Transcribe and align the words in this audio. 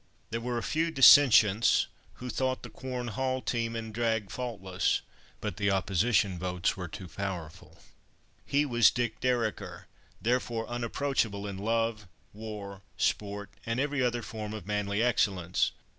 There 0.31 0.41
were 0.41 0.57
a 0.57 0.63
few 0.63 0.89
dissentients, 0.89 1.85
who 2.13 2.31
thought 2.31 2.63
the 2.63 2.71
Quorn 2.71 3.09
Hall 3.09 3.39
team 3.39 3.75
and 3.75 3.93
drag 3.93 4.31
faultless. 4.31 5.03
But 5.39 5.57
the 5.57 5.69
opposition 5.69 6.39
votes 6.39 6.75
were 6.75 6.87
too 6.87 7.07
powerful. 7.07 7.79
He 8.43 8.65
was 8.65 8.89
"Dick 8.89 9.19
Dereker," 9.21 9.85
therefore 10.19 10.65
unapproachable 10.67 11.45
in 11.45 11.59
love, 11.59 12.07
war, 12.33 12.81
sport, 12.97 13.51
and 13.63 13.79
every 13.79 14.01
other 14.03 14.23
form 14.23 14.55
of 14.55 14.65
manly 14.65 15.03
excellence. 15.03 15.71